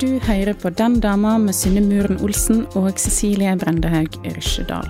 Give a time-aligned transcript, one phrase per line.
[0.00, 4.86] Du hører på Den dama med Synne Muren Olsen og Cecilie Brendehaug Rysjedal.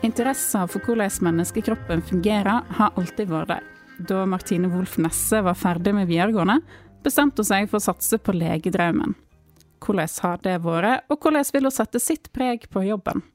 [0.00, 3.68] Interesser for hvordan menneskekroppen fungerer, har alltid vært der.
[4.08, 6.62] Da Martine Wolff Nesse var ferdig med videregående,
[7.04, 9.12] bestemte hun seg for å satse på legedrømmen.
[9.84, 13.26] Hvordan har det vært, og hvordan vil hun sette sitt preg på jobben?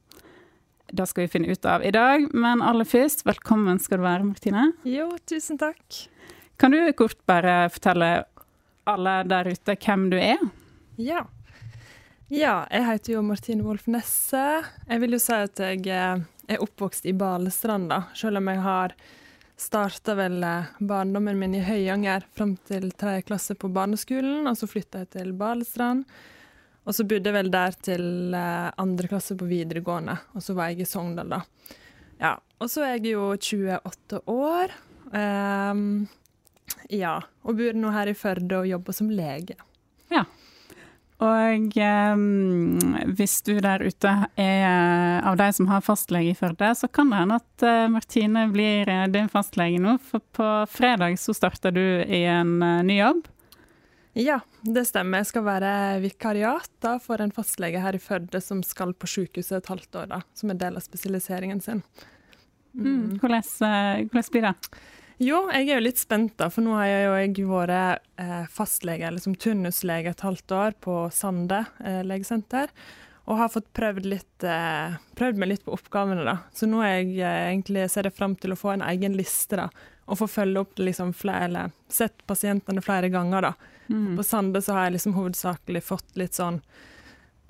[0.92, 4.26] Det skal vi finne ut av i dag, men aller først, velkommen skal du være,
[4.26, 4.72] Martine.
[4.88, 6.00] Jo, tusen takk.
[6.60, 8.10] Kan du kort bare fortelle
[8.90, 10.42] alle der ute hvem du er?
[10.98, 11.28] Ja.
[12.30, 14.44] Ja, jeg heter jo Martine Wolff Nesse.
[14.90, 18.04] Jeg vil jo si at jeg eh, er oppvokst i Balestrand, da.
[18.18, 18.94] Selv om jeg har
[19.60, 24.70] starta vel eh, barndommen min i Høyanger fram til tredje klasse på barneskolen, og så
[24.70, 26.06] flytta jeg til Balestrand.
[26.90, 30.72] Og så bodde jeg vel der til eh, andre klasse på videregående, og så var
[30.72, 31.44] jeg i Sogndal, da.
[32.20, 32.34] Ja.
[32.60, 34.74] Og så er jeg jo 28 år.
[35.14, 36.10] Um,
[36.92, 37.16] ja.
[37.46, 39.56] Og bor nå her i Førde og jobber som lege.
[40.12, 40.26] Ja.
[41.20, 42.84] Og um,
[43.18, 47.20] hvis du der ute er av de som har fastlege i Førde, så kan det
[47.20, 49.98] hende at eh, Martine blir eh, din fastlege nå.
[50.00, 53.28] For på fredag så starter du i en eh, ny jobb.
[54.20, 55.22] Ja, det stemmer.
[55.22, 59.62] Jeg skal være vikariat da, for en fastlege her i Førde som skal på sykehuset
[59.62, 61.84] et halvt år, da, som en del av spesialiseringen sin.
[62.76, 63.20] Mm.
[63.22, 64.56] Hvordan, eh, hvordan blir det?
[65.20, 68.46] Jo, jeg er jo litt spent, da, for nå har jeg jo jeg vært eh,
[68.56, 72.72] fastlege, eller som turnuslege, et halvt år på Sande eh, legesenter.
[73.30, 76.38] Og har fått prøvd, litt, eh, prøvd meg litt på oppgavene, da.
[76.56, 79.68] Så nå jeg eh, egentlig ser jeg fram til å få en egen liste, da.
[80.10, 83.54] Og få følge opp liksom flere, eller sett pasientene flere ganger, da.
[83.90, 84.16] Mm.
[84.18, 86.60] På Sande så har jeg liksom hovedsakelig fått litt sånn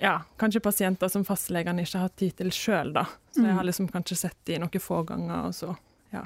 [0.00, 3.04] ja, kanskje pasienter som fastlegene ikke har tid til sjøl, da.
[3.34, 5.74] Så jeg har liksom kanskje sett de noen få ganger, og så
[6.14, 6.24] ja.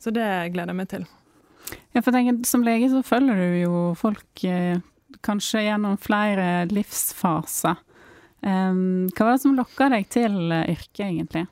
[0.00, 0.24] Så det
[0.54, 1.04] gleder jeg meg til.
[1.92, 4.80] Ja, for jeg tenker, Som lege så følger du jo folk eh,
[5.20, 7.76] kanskje gjennom flere livsfaser.
[8.42, 11.44] Um, hva var det som lokka deg til eh, yrket, egentlig?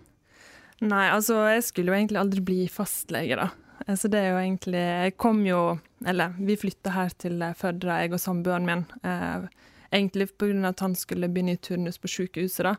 [0.81, 3.51] Nei, altså jeg skulle jo egentlig aldri bli fastlege, da.
[3.87, 8.13] Så det er jo egentlig Jeg kom jo Eller vi flytta her til Fødra, jeg
[8.13, 8.85] og samboeren min.
[9.05, 9.49] Eh,
[9.93, 10.69] egentlig pga.
[10.69, 12.75] at han skulle begynne i turnus på sykehuset, da.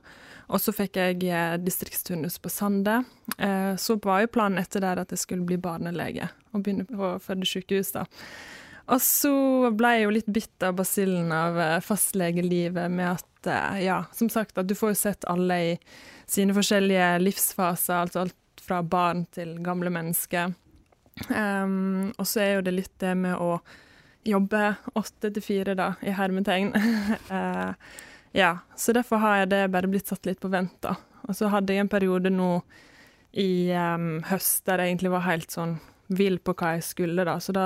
[0.50, 3.04] Og så fikk jeg eh, distriktsturnus på Sande.
[3.38, 7.18] Eh, så var jo planen etter der at jeg skulle bli barnelege og begynne på
[7.22, 8.06] Førde sykehus, da.
[8.92, 9.34] Og så
[9.78, 14.30] ble jeg jo litt bitt av basillen av eh, fastlegelivet med at, eh, ja, som
[14.32, 15.72] sagt, at du får jo sett alle i
[16.32, 20.54] sine forskjellige livsfaser, altså alt fra barn til gamle mennesker.
[21.30, 23.60] Um, og så er jo det litt det med å
[24.28, 26.74] jobbe åtte til fire, da, i hermetegn.
[27.32, 27.74] uh,
[28.42, 30.96] ja, så derfor har jeg det bare blitt satt litt på vent, da.
[31.28, 32.54] Og så hadde jeg en periode nå
[33.38, 35.78] i um, høst der jeg egentlig var helt sånn
[36.12, 37.38] vill på hva jeg skulle, da.
[37.40, 37.66] Så da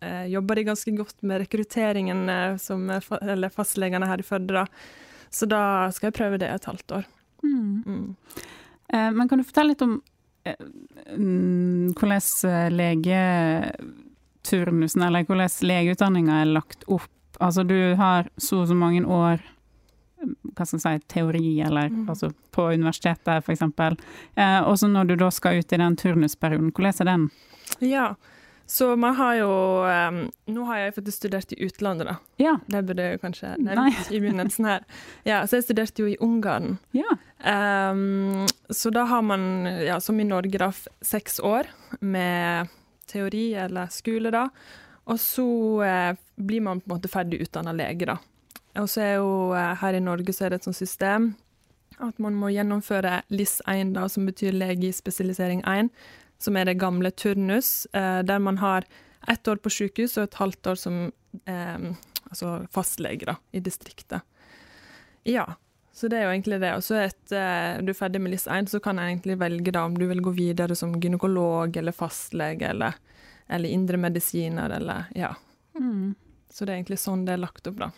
[0.00, 4.66] eh, jobba de ganske godt med rekrutteringen eh, som eller fastlegene her i Førde, da.
[5.32, 5.62] Så da
[5.94, 7.08] skal jeg prøve det et halvt år.
[7.44, 7.82] Mm.
[7.86, 8.08] Mm.
[8.92, 10.00] Eh, men kan du fortelle litt om
[10.44, 17.08] hvordan eh, legeturnusen, eller hvordan legeutdanninga er lagt opp?
[17.40, 19.40] Altså du har så og så mange år
[20.20, 22.08] hva skal jeg si, teori, eller Mm.
[22.12, 23.62] altså på universitetet f.eks.
[24.36, 27.30] Eh, og så når du da skal ut i den turnusperioden, hvordan er den?
[27.80, 28.14] Ja,
[28.70, 29.50] så man har jo
[29.82, 32.12] um, Nå har jeg faktisk studert i utlandet, da.
[32.38, 32.52] Ja.
[32.70, 34.84] Det burde jeg kanskje nevnt i begynnelsen her.
[35.26, 36.76] Ja, så jeg studerte jo i Ungarn.
[36.94, 37.16] ja.
[37.40, 40.70] Um, så da har man, ja, som i Norge, da,
[41.02, 41.66] seks år
[41.98, 42.70] med
[43.10, 44.46] teori eller skole, da.
[45.10, 45.50] Og så
[45.82, 48.20] eh, blir man på en måte ferdig utdanna lege, da.
[48.78, 51.32] Og så er jo eh, her i Norge så er det et sånt system
[52.00, 55.90] at man må gjennomføre LIS1, da, som betyr lege i spesialisering 1,
[56.40, 58.86] som er det gamle turnus, eh, der man har
[59.28, 61.00] ett år på sykehus og et halvt år som
[61.44, 61.90] eh,
[62.30, 64.24] altså fastlege da, i distriktet.
[65.28, 65.44] Ja,
[65.92, 66.72] så det er jo egentlig det.
[66.78, 69.98] Og så etter du er ferdig med LIS1, så kan jeg egentlig velge da om
[69.98, 72.96] du vil gå videre som gynekolog eller fastlege eller,
[73.52, 75.34] eller indremedisiner eller ja.
[75.76, 76.14] Mm.
[76.50, 77.90] Så det er egentlig sånn det er lagt opp, da.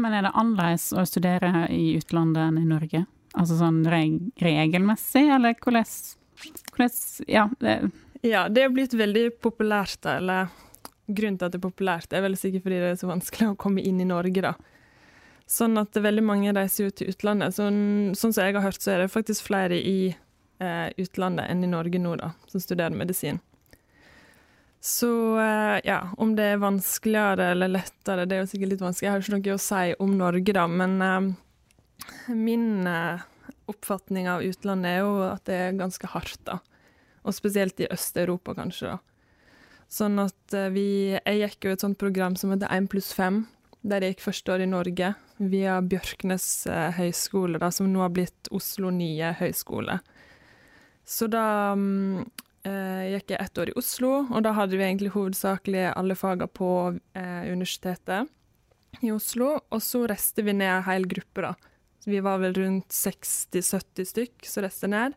[0.00, 3.04] Men er det annerledes å studere i utlandet enn i Norge?
[3.38, 5.86] Altså sånn reg regelmessig, eller hvordan,
[7.26, 7.48] Ja.
[7.60, 7.76] Det,
[8.26, 10.04] ja, det er blitt veldig populært.
[10.08, 10.50] Eller
[11.10, 13.58] grunnen til at det er populært, er vel sikkert fordi det er så vanskelig å
[13.60, 14.54] komme inn i Norge, da.
[15.50, 17.56] Sånn at veldig mange reiser jo til utlandet.
[17.56, 21.64] Sånn, sånn som jeg har hørt, så er det faktisk flere i eh, utlandet enn
[21.66, 23.40] i Norge nå, da, som studerer medisin.
[24.80, 25.10] Så
[25.42, 29.08] eh, ja, om det er vanskeligere eller lettere, det er jo sikkert litt vanskelig.
[29.08, 31.20] Jeg har ikke noe å si om Norge, da, men eh,
[32.32, 33.26] Min eh,
[33.70, 36.58] oppfatning av utlandet er jo at det er ganske hardt, da.
[37.24, 38.94] Og spesielt i Øst-Europa, kanskje.
[38.94, 38.98] da.
[39.90, 40.86] Sånn at eh, vi
[41.18, 43.42] Jeg gikk jo et sånt program som heter 1 pluss 5,
[43.90, 48.12] der jeg gikk første år i Norge, via Bjørknes eh, høgskole, da, som nå har
[48.14, 49.98] blitt Oslo nye høgskole.
[51.10, 52.20] Så da um,
[52.62, 56.68] gikk jeg ett år i Oslo, og da hadde vi egentlig hovedsakelig alle fagene på
[57.18, 58.28] eh, universitetet
[59.00, 59.56] i Oslo.
[59.72, 61.69] Og så reiste vi ned en hel gruppe, da.
[62.04, 65.16] Vi var vel rundt 60-70 stykk som reiste ned.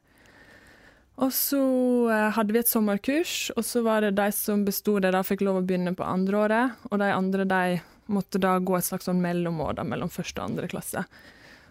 [1.22, 1.62] Og så
[2.10, 5.44] eh, hadde vi et sommerkurs, og så var det de som besto det, da fikk
[5.46, 6.86] lov å begynne på andre året.
[6.90, 7.80] Og de andre de
[8.14, 11.06] måtte da gå et slags sånn mellomår da, mellom første og andre klasse.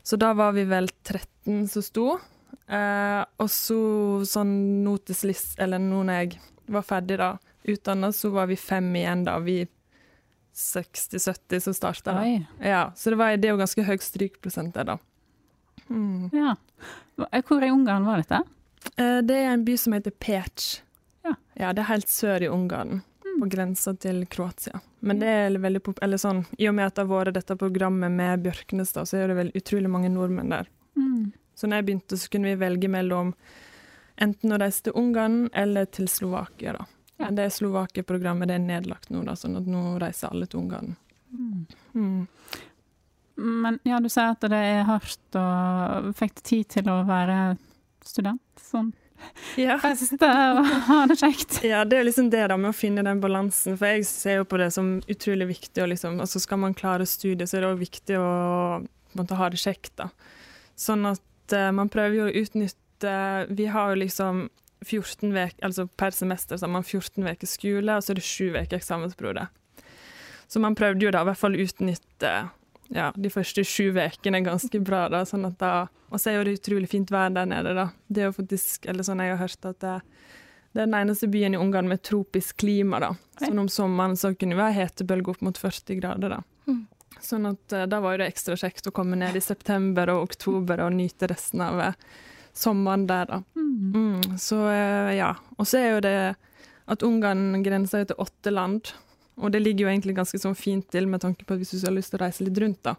[0.03, 2.07] Så da var vi vel 13 som sto.
[2.71, 3.81] Eh, og så
[4.29, 4.55] sånn
[4.87, 6.41] nå til sist, eller nå når jeg
[6.73, 7.35] var ferdig da,
[7.69, 9.37] utdanna, så var vi fem igjen da.
[9.43, 9.61] Vi
[10.55, 12.17] 60-70 som starta.
[12.61, 14.99] Ja, så det, var, det er jo ganske høy strykprosent der, da.
[15.89, 16.31] Mm.
[16.33, 16.57] Ja.
[17.49, 18.43] Hvor i Ungarn var dette?
[18.97, 20.83] Eh, det er en by som heter Pech.
[21.25, 21.35] Ja.
[21.55, 21.73] ja.
[21.73, 23.41] det er helt sør i Ungarn, mm.
[23.41, 24.81] på grensa til Kroatia.
[25.01, 28.13] Men det er veldig eller sånn, i og med at det har vært dette programmet
[28.13, 30.71] med Bjørknestad, så er det vel utrolig mange nordmenn der.
[30.99, 31.33] Mm.
[31.55, 33.35] Så når jeg begynte, så kunne vi velge mellom
[34.23, 36.87] enten å reise til Ungarn eller til Slovakia, da.
[37.21, 37.31] Ja.
[37.31, 40.95] Det Slovakia-programmet det er nedlagt nå, da, sånn at nå reiser alle til Ungarn.
[41.33, 41.67] Mm.
[41.95, 42.25] Mm.
[43.43, 47.39] Men ja, du sier at det er hardt, og fikk du tid til å være
[48.05, 48.43] student?
[48.61, 48.91] Sånn
[49.57, 49.77] ja.
[49.83, 51.61] feste og ha det kjekt?
[51.67, 53.77] Ja, det er liksom det da med å finne den balansen.
[53.79, 55.83] For jeg ser jo på det som utrolig viktig.
[55.85, 58.31] Og liksom, altså skal man klare studiet, så er det òg viktig å
[59.19, 59.95] måtte ha det kjekt.
[60.01, 60.11] da.
[60.79, 62.89] Sånn at uh, man prøver jo å utnytte
[63.51, 64.45] Vi har jo liksom
[64.85, 68.27] 14 vek, altså Per semester så har man 14 uker skole, og så er det
[68.27, 69.47] sju uker eksamensperiode.
[70.53, 72.33] Så man prøvde jo da i hvert fall utnytte
[72.93, 75.07] ja, de første sju ukene ganske bra.
[75.09, 77.89] da, sånn at da, Og så er jo det utrolig fint vær der nede, da.
[78.09, 79.95] Det er jo faktisk, eller sånn jeg har hørt, at det,
[80.73, 83.01] det er den eneste byen i Ungarn med tropisk klima.
[83.01, 83.15] da.
[83.41, 86.37] Sånn om sommeren så kunne det være hetebølge opp mot 40 grader.
[86.37, 86.43] da.
[86.69, 86.85] Mm.
[87.23, 90.85] Sånn at uh, da var det ekstra kjekt å komme ned i september og oktober
[90.85, 92.21] og nyte resten av uh,
[92.55, 93.43] sommeren der, da.
[93.57, 93.93] Mm.
[93.95, 95.35] Mm, så eh, ja.
[95.57, 96.17] Og så er jo det
[96.93, 98.93] at Ungarn grenser til åtte land.
[99.41, 101.87] Og det ligger jo egentlig ganske sånn fint til med tanke på at hvis du
[101.87, 102.97] har lyst til å reise litt rundt, da.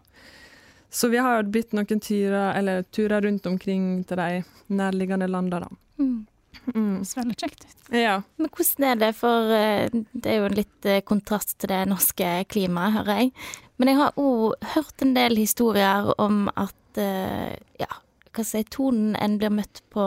[0.94, 5.66] Så vi har jo blitt noen turer, eller turer rundt omkring til de nærliggende landene,
[5.66, 6.02] da.
[6.02, 6.26] Mm.
[6.74, 6.92] Mm.
[7.00, 7.80] Det ser veldig kjekt ut.
[7.98, 8.14] Ja.
[8.38, 11.82] Men hvordan er det, for eh, det er jo en litt eh, kontrast til det
[11.90, 13.34] norske klimaet, hører jeg.
[13.78, 17.88] Men jeg har òg hørt en del historier om at ja,
[18.34, 20.04] hva si, tonen en blir møtt på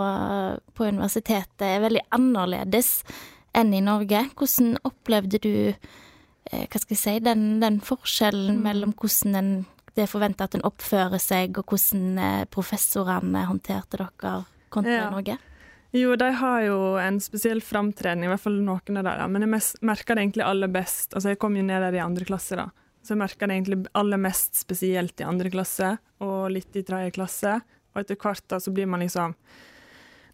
[0.78, 3.02] på universitetet, er veldig annerledes
[3.58, 4.28] enn i Norge.
[4.38, 8.64] Hvordan opplevde du eh, hva skal jeg si, den, den forskjellen mm.
[8.64, 9.52] mellom hvordan en,
[9.96, 14.40] det er forventa at en oppfører seg, og hvordan eh, professorene håndterte dere
[14.74, 15.12] kontra ja.
[15.14, 15.38] Norge?
[15.96, 19.34] Jo, de har jo en spesiell framtreden, i hvert fall noen av dem.
[19.34, 22.28] Men jeg merker det egentlig aller best Altså, jeg kom jo ned der i andre
[22.28, 22.68] klasse, da.
[23.02, 27.14] Så jeg merker det egentlig aller mest spesielt i andre klasse, og litt i tredje
[27.16, 27.56] klasse.
[27.98, 29.34] Og etter hvert da så blir man liksom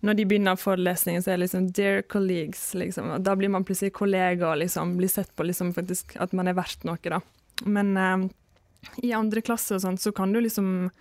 [0.03, 3.09] Når de begynner forelesningen, så er det liksom 'dear colleagues', liksom.
[3.15, 6.47] Og da blir man plutselig kollega og liksom blir sett på liksom faktisk at man
[6.47, 7.21] er verdt noe, da.
[7.63, 8.27] Men eh,
[9.07, 10.91] i andre klasse og sånn, så kan du liksom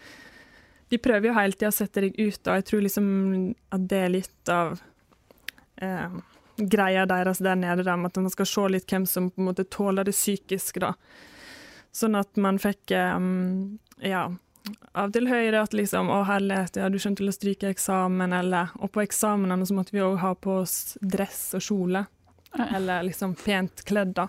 [0.89, 3.07] De prøver jo hele tida å sette deg ut, og jeg tror liksom
[3.73, 4.79] at det er litt av
[5.81, 6.15] eh,
[6.59, 9.65] greia deres der nede, der, at man skal se litt hvem som på en måte
[9.65, 10.93] tåler det psykisk, da.
[11.91, 14.29] Sånn at man fikk um, Ja
[14.93, 18.75] av til høyre at liksom Å, herlighet, ja, du skjønte til å stryke eksamen, eller
[18.81, 22.05] Og på eksamenene så måtte vi òg ha på oss dress og kjole.
[22.53, 24.29] Eller liksom pent kledd, da.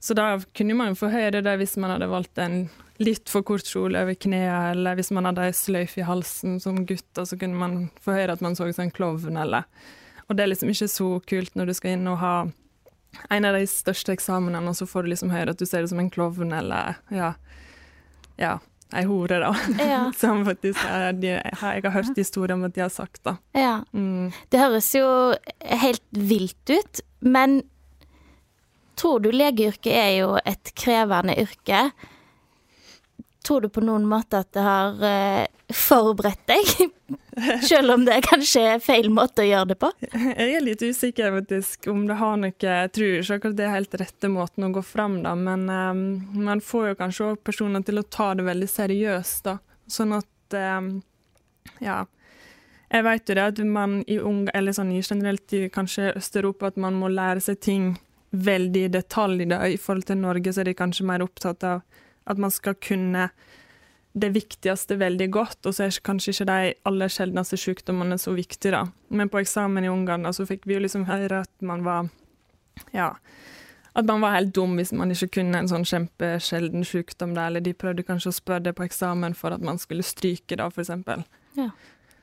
[0.00, 2.68] Så da kunne man jo få høre det hvis man hadde valgt en
[3.02, 6.80] litt for kort kjole over knærne, eller hvis man hadde ei sløyf i halsen som
[6.86, 9.66] gutt, så kunne man få høre at man så ut som en klovn, eller
[10.28, 12.34] Og det er liksom ikke så kult når du skal inn og ha
[13.30, 15.90] en av de største eksamenene, og så får du liksom høre at du ser ut
[15.94, 17.34] som en klovn, eller ja.
[18.36, 18.58] Ja
[18.96, 19.52] ei hore, da.
[19.82, 20.02] Ja.
[20.20, 23.36] Som faktisk er, de, jeg har hørt historier om at de har sagt, da.
[23.56, 23.80] Ja.
[23.92, 24.30] Mm.
[24.48, 25.08] Det høres jo
[25.84, 27.60] helt vilt ut, men
[28.98, 31.88] tror du legeyrket er jo et krevende yrke?
[33.48, 36.90] tror du på noen måte at det har eh, forberedt deg?
[37.68, 39.90] Selv om det kanskje er feil måte å gjøre det på?
[40.02, 43.74] Jeg er litt usikker faktisk om det har noe Jeg tror ikke akkurat det er
[43.76, 46.04] helt rette måten å gå fram, da, men um,
[46.48, 49.58] man får jo kanskje òg personer til å ta det veldig seriøst, da.
[49.88, 50.94] Sånn at um,
[51.84, 52.04] Ja.
[52.88, 56.78] Jeg vet jo det at man i unge, eller sånn generelt i kanskje Øst-Europa, at
[56.80, 57.90] man må lære seg ting
[58.32, 59.44] veldig i detalj.
[59.50, 59.60] Da.
[59.68, 61.82] I forhold til Norge så er de kanskje mer opptatt av
[62.28, 63.28] at man skal kunne
[64.20, 68.72] det viktigste veldig godt, og så er kanskje ikke de aller sjeldneste sykdommene så viktige,
[68.74, 68.84] da.
[69.08, 72.10] Men på eksamen i Ungarn da, så fikk vi jo liksom høre at man var
[72.94, 73.12] ja,
[73.98, 77.64] at man var helt dum hvis man ikke kunne en sånn kjempesjelden sykdom, da, eller
[77.64, 81.24] de prøvde kanskje å spørre det på eksamen for at man skulle stryke, da, eksempel.
[81.58, 81.72] Ja.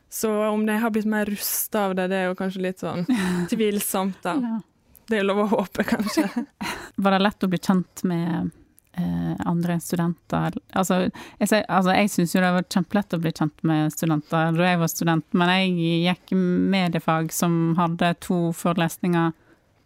[0.10, 3.04] Så om de har blitt mer rusta av det, det er jo kanskje litt sånn
[3.52, 4.38] tvilsomt, da.
[4.40, 4.62] Ja.
[5.06, 6.30] Det er lov å håpe, kanskje.
[7.04, 8.54] Var det lett å bli kjent med
[8.96, 10.56] andre studenter?
[10.72, 11.02] Altså,
[11.40, 14.92] jeg, altså, syns jo det var kjempelett å bli kjent med studenter da jeg var
[14.92, 16.36] student, men jeg gikk
[16.76, 19.34] mediefag som hadde to forelesninger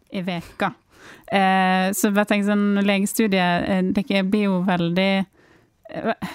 [0.09, 0.73] i veka.
[1.31, 6.29] Eh, så jeg tenk sånn, legestudiet eh, det blir jo veldig eh,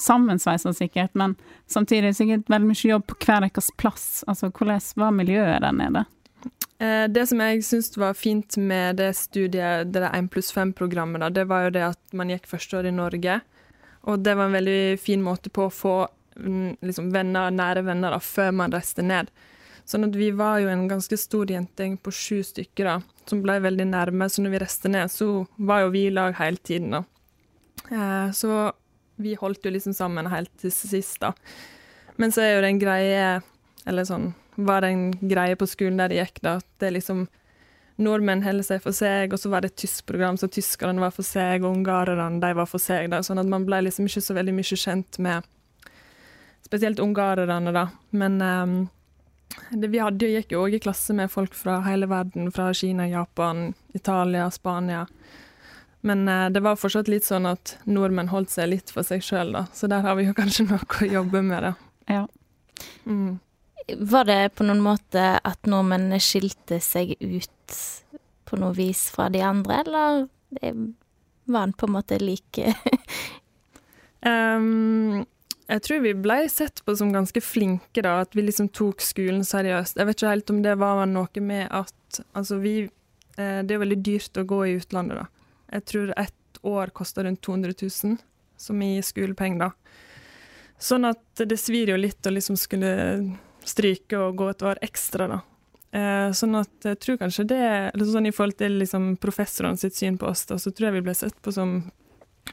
[0.00, 1.34] sammensveisa sikkert, men
[1.70, 4.06] samtidig sikkert veldig mye jobb på hver deres plass.
[4.30, 6.06] Altså, hvordan var miljøet der nede?
[6.78, 11.34] Eh, Det som jeg syns var fint med det studiet, det der 1 pluss 5-programmet,
[11.34, 13.40] det var jo det at man gikk første i Norge.
[14.06, 15.96] Og det var en veldig fin måte på å få
[16.36, 19.32] mm, liksom, venner, nære venner da, før man reiste ned.
[19.86, 23.58] Sånn at vi var jo en ganske stor jentegjeng på sju stykker da, som ble
[23.62, 24.28] veldig nærme.
[24.30, 26.90] Så når vi reiste ned, så var jo vi i lag hele tiden.
[26.90, 27.04] da.
[27.90, 28.72] Eh, så
[29.16, 31.32] vi holdt jo liksom sammen helt til sist, da.
[32.16, 33.24] Men så er jo det en greie
[33.86, 36.58] Eller sånn var det en greie på skolen der det gikk, da.
[36.80, 37.26] Det er liksom
[37.96, 41.14] Nordmenn holder seg for seg, og så var det et tysk program, så tyskerne var
[41.16, 43.08] for seg, og ungarerne de var for seg.
[43.12, 45.48] da, Sånn at man ble liksom ikke så veldig mye kjent med
[46.66, 47.86] spesielt ungarerne, da.
[48.10, 48.76] Men um,
[49.70, 53.08] det, vi hadde, gikk jo òg i klasse med folk fra hele verden, fra Kina,
[53.08, 55.06] Japan, Italia, Spania.
[56.06, 59.54] Men eh, det var fortsatt litt sånn at nordmenn holdt seg litt for seg sjøl,
[59.56, 59.64] da.
[59.74, 61.72] Så der har vi jo kanskje noe å jobbe med, da.
[62.12, 62.26] Ja.
[63.08, 63.38] Mm.
[63.86, 67.76] Var det på noen måte at nordmennene skilte seg ut
[68.46, 70.26] på noe vis fra de andre, eller
[71.46, 72.74] var han på en måte like
[74.26, 75.24] um,
[75.66, 79.42] jeg tror vi ble sett på som ganske flinke, da, at vi liksom tok skolen
[79.46, 79.98] seriøst.
[79.98, 81.92] Jeg vet ikke helt om det var noe med at
[82.38, 85.48] Altså, vi eh, Det er veldig dyrt å gå i utlandet, da.
[85.74, 88.14] Jeg tror ett år koster rundt 200 000,
[88.56, 89.98] som i skolepenger, da.
[90.78, 92.92] Sånn at det svir jo litt å liksom skulle
[93.68, 95.42] stryke og gå et år ekstra, da.
[95.96, 99.96] Eh, sånn at jeg tror kanskje det eller sånn I forhold til liksom professorene sitt
[99.96, 101.78] syn på oss, da, så tror jeg vi ble sett på som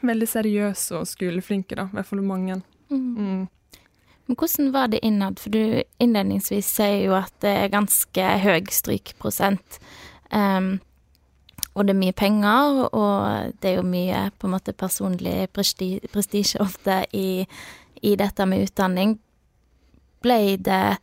[0.02, 1.90] veldig seriøse og skoleflinke, da.
[1.90, 2.62] I hvert fall mange.
[2.94, 3.50] Mm.
[4.26, 5.42] Men hvordan var det innad?
[5.42, 9.80] For du innledningsvis sier jo at det er ganske høy strykprosent.
[10.32, 10.78] Um,
[11.74, 16.62] og det er mye penger, og det er jo mye på en måte personlig prestisje
[16.62, 17.44] ofte i,
[18.06, 19.18] i dette med utdanning.
[20.24, 20.98] Ble det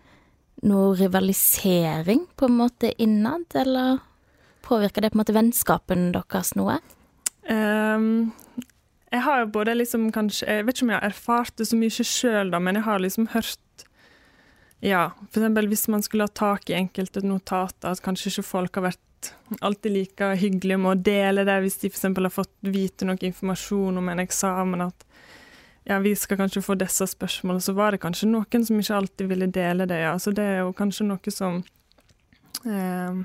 [0.66, 4.00] noe rivalisering på en måte innad, eller
[4.66, 6.78] påvirka det på en måte vennskapen deres noe?
[7.48, 8.32] Um,
[9.10, 11.78] jeg har jo både liksom kanskje Jeg vet ikke om jeg har erfart det så
[11.78, 13.86] mye sjøl, da, men jeg har liksom hørt
[14.84, 18.90] Ja, eksempel hvis man skulle ha tak i enkelte notater, at kanskje ikke folk har
[18.92, 22.06] vært alltid like hyggelige med å dele det, hvis de f.eks.
[22.06, 25.04] har fått vite noe informasjon om en eksamen, at
[25.90, 29.30] ja, vi skal kanskje få disse spørsmålene, så var det kanskje noen som ikke alltid
[29.32, 30.12] ville dele det, ja.
[30.22, 31.56] Så det er jo kanskje noe som
[32.62, 33.18] eh,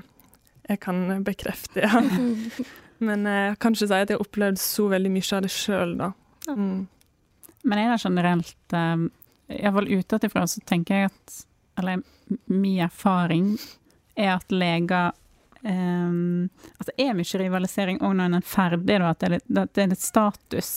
[0.66, 2.02] jeg kan bekrefte, ja.
[3.06, 5.94] Men jeg kan ikke si at jeg har opplevd så veldig mye av det sjøl,
[6.00, 6.10] da.
[6.50, 6.86] Mm.
[7.66, 9.08] Men er det generelt um,
[9.50, 11.32] Iallfall utenfra så tenker jeg at
[11.78, 12.02] Eller
[12.46, 13.56] min erfaring
[14.14, 15.10] er at leger
[15.62, 16.46] um,
[16.78, 19.50] At det er mye rivalisering òg når en er ferdig, da, at det er litt,
[19.50, 20.70] det er litt status.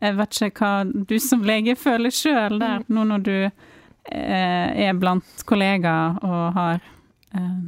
[0.00, 4.96] Jeg vet ikke hva du som lege føler sjøl der, nå når du eh, er
[4.98, 6.80] blant kollegaer og har
[7.32, 7.60] eh,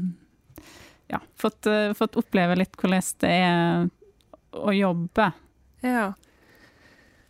[1.15, 3.89] ja, fått, eh, fått oppleve litt hvordan det er
[4.59, 5.31] å jobbe.
[5.85, 6.09] Ja.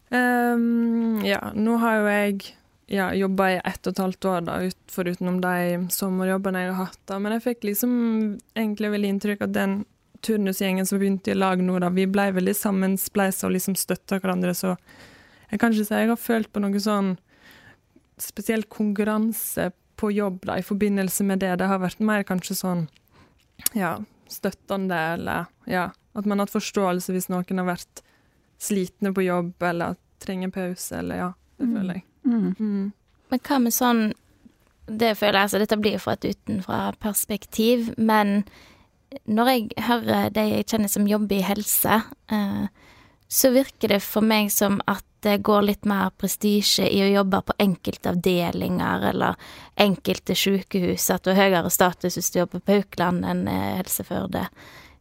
[0.08, 2.54] Um, ja, nå har jo jeg
[2.88, 6.88] ja, jobba i ett og et halvt år, da, ut, forutenom de sommerjobbene jeg har
[6.88, 7.00] hatt.
[7.10, 7.18] da.
[7.20, 7.92] Men jeg fikk liksom
[8.56, 9.78] egentlig veldig inntrykk av den
[10.22, 11.88] turnusgjengen som begynte i lag nå, da.
[11.94, 14.76] Vi ble veldig sammenspleisa og liksom støtta hverandre, så
[15.50, 17.14] jeg kan ikke si jeg har følt på noe sånn
[18.18, 21.56] spesiell konkurranse på jobb da, i forbindelse med det.
[21.60, 22.88] Det har vært mer kanskje sånn
[23.74, 23.96] ja,
[24.30, 28.02] støttende, eller ja, at man har hatt forståelse hvis noen har vært
[28.58, 31.32] slitne på jobb, eller trenger pause, eller ja.
[31.58, 31.74] Det Mm.
[31.74, 32.04] føler jeg.
[32.24, 32.54] Mm.
[32.60, 32.92] Mm.
[33.30, 34.12] Men hva med sånn
[34.88, 38.44] Det føler jeg, altså Dette blir fra et utenfra-perspektiv, men
[39.28, 42.00] når jeg hører de jeg kjenner som jobber i helse,
[42.32, 42.66] eh,
[43.28, 47.40] så virker det for meg som at det går litt mer prestisje i å jobbe
[47.48, 49.50] på enkeltavdelinger eller
[49.80, 54.06] enkelte sykehus, at du har høyere status hvis du jobber på Haukeland enn eh, Helse
[54.06, 54.46] Førde.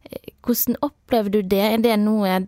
[0.08, 1.62] Eh, Hvordan opplever du det?
[1.68, 2.40] Er det noe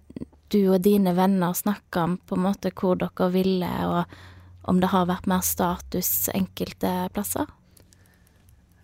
[0.50, 4.90] du og dine venner snakker om, på en måte hvor dere ville, og om det
[4.90, 7.46] har vært mer status enkelte plasser?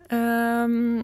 [0.06, 1.02] Um,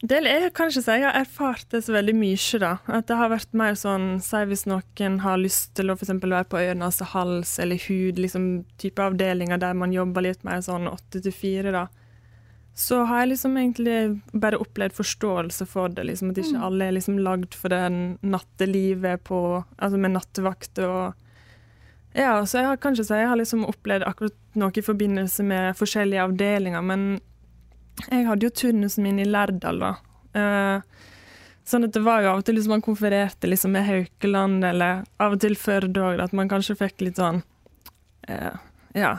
[0.00, 2.70] det jeg kan ikke si jeg har erfart det så veldig mye, da.
[2.88, 6.48] At det har vært mer sånn Si hvis noen har lyst til å eksempel være
[6.48, 10.88] på øre, nese, hals eller hud, liksom type avdelinger der man jobber litt mer sånn
[10.88, 11.86] åtte til fire, da.
[12.80, 13.98] Så har jeg liksom egentlig
[14.32, 17.82] bare opplevd forståelse for det, liksom at ikke alle er liksom lagd for det
[18.22, 19.40] nattelivet på
[19.76, 21.12] Altså med nattevakt og
[22.16, 25.76] Ja, så jeg har kanskje si jeg har liksom opplevd akkurat noe i forbindelse med
[25.78, 27.20] forskjellige avdelinger, men
[28.08, 29.94] jeg hadde jo turnusen min i Lærdal, da.
[30.36, 31.08] Uh,
[31.66, 35.02] sånn at det var jo av og til liksom man konfererte liksom med Haukeland, eller
[35.22, 37.42] av og til Førde òg, at man kanskje fikk litt sånn
[38.30, 38.56] uh,
[38.96, 39.18] Ja.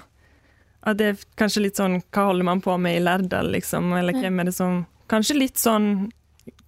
[0.81, 3.91] At det er kanskje litt sånn Hva holder man på med i Lærdal, liksom?
[3.93, 4.79] Eller hvem er det som
[5.11, 6.09] Kanskje litt sånn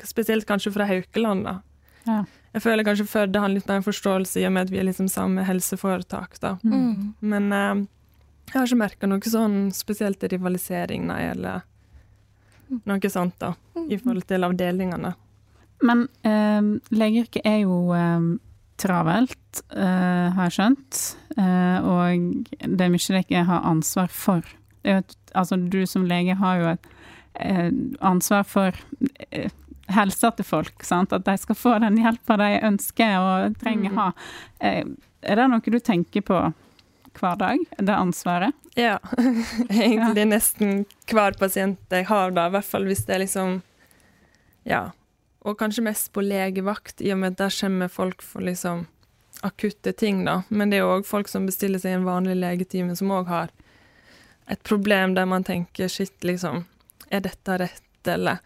[0.06, 1.56] Spesielt kanskje fra Haukeland, da.
[2.06, 2.20] Ja.
[2.54, 5.10] Jeg føler kanskje Førde har litt mer forståelse i og med at vi er liksom
[5.10, 6.58] samme helseforetak, da.
[6.62, 7.16] Mm.
[7.26, 7.82] Men uh,
[8.52, 11.64] jeg har ikke merka noe sånn spesielt rivalisering, nei, eller
[12.86, 13.54] noe sånt, da,
[13.90, 15.14] i forhold til avdelingene.
[15.84, 16.62] Men eh,
[16.96, 18.28] legeyrket er jo eh,
[18.80, 21.02] travelt, eh, har jeg skjønt.
[21.38, 24.48] Eh, og det er mye dere har ansvar for.
[24.84, 26.88] Et, altså, du som lege har jo et
[27.40, 27.70] eh,
[28.02, 28.80] ansvar for
[29.32, 29.52] eh,
[29.94, 31.14] helsa til folk, sant?
[31.14, 33.98] at de skal få den hjelpa de ønsker og trenger Mm.
[34.00, 34.12] ha.
[34.64, 34.84] Eh,
[35.24, 36.40] er det noe du tenker på
[37.20, 38.56] hver dag, det ansvaret?
[38.76, 38.98] Ja,
[39.70, 43.62] egentlig nesten hver pasient jeg har, da, i hvert fall hvis det er liksom
[44.68, 44.92] Ja.
[45.44, 48.86] Og kanskje mest på legevakt, i og med at der kommer folk for liksom
[49.44, 50.44] akutte ting, da.
[50.48, 53.52] Men det er jo òg folk som bestiller seg en vanlig legetime, som òg har
[54.48, 56.64] et problem der man tenker shit, liksom,
[57.10, 58.40] er dette rett, eller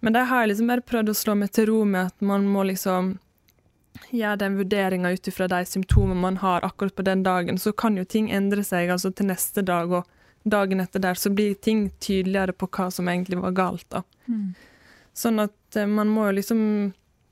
[0.00, 2.46] Men der har jeg liksom bare prøvd å slå meg til ro med at man
[2.48, 3.18] må liksom
[4.10, 7.98] gjøre den vurderinga ut ifra de symptomene man har akkurat på den dagen, så kan
[7.98, 11.88] jo ting endre seg altså til neste dag, og dagen etter der så blir ting
[12.00, 13.86] tydeligere på hva som egentlig var galt.
[13.90, 14.02] da.
[15.16, 16.60] Sånn at eh, man må jo liksom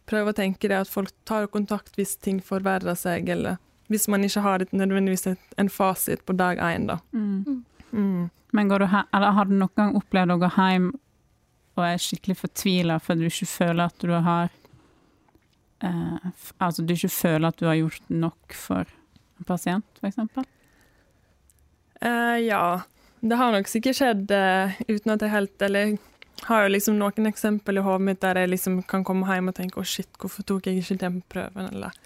[0.08, 4.24] prøve å tenke det at folk tar kontakt hvis ting forverrer seg, eller hvis man
[4.24, 6.98] ikke har et, nødvendigvis et, en fasit på dag én, da.
[7.12, 8.28] Mm.
[8.52, 10.90] Men går du he eller har du noen gang opplevd å gå hjem
[11.78, 14.50] og er skikkelig fortvila fordi du ikke føler at du har
[15.84, 18.88] eh, Altså du ikke føler at du har gjort nok for
[19.38, 20.18] en pasient, f.eks.?
[21.98, 22.80] Uh, ja,
[23.20, 25.96] det har nok sikkert skjedd uh, uten at jeg helt Eller
[26.46, 29.56] har jo liksom noen eksempel i hodet mitt der jeg liksom kan komme hjem og
[29.56, 31.96] tenke å shit, hvorfor tok jeg ikke den prøven, eller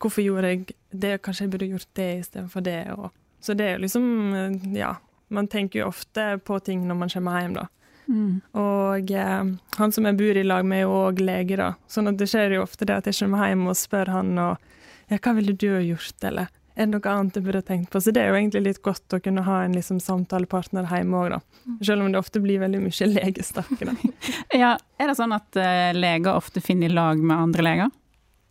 [0.00, 3.10] hvorfor gjorde jeg det, kanskje jeg burde gjort det istedenfor det, og
[3.42, 4.94] Så det er jo liksom uh, Ja,
[5.28, 7.66] man tenker jo ofte på ting når man kommer hjem, da.
[8.12, 8.40] Mm.
[8.60, 9.44] Og eh,
[9.78, 11.72] han som jeg bor i lag med, er jo òg lege, da.
[11.88, 14.72] Sånn at det skjer jo ofte det at jeg kommer hjem og spør han og
[15.08, 18.00] ja, hva ville du ha gjort, eller er det noe annet jeg burde tenkt på?
[18.00, 21.34] Så det er jo egentlig litt godt å kunne ha en liksom, samtalepartner hjemme òg,
[21.34, 21.40] da.
[21.84, 23.82] Selv om det ofte blir veldig mye legesnakk.
[24.62, 27.92] Ja, er det sånn at uh, leger ofte finner i lag med andre leger?